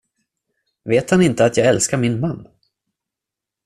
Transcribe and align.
Vet 0.83 1.11
han 1.11 1.21
inte 1.21 1.45
att 1.45 1.57
jag 1.57 1.67
älskar 1.67 1.97
min 1.97 2.19
man? 2.19 2.47